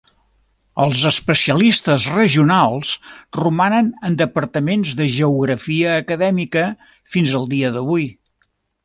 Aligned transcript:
Els 0.83 1.01
especialistes 1.09 2.07
regionals 2.13 2.93
romanen 3.39 3.91
en 4.09 4.15
departaments 4.23 4.95
de 5.03 5.07
Geografia 5.17 5.93
acadèmica 6.05 6.65
fins 7.17 7.37
al 7.43 7.47
dia 7.53 7.71
d'avui. 7.77 8.09